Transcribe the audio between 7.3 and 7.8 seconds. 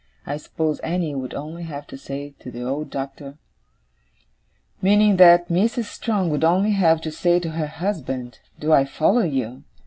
to her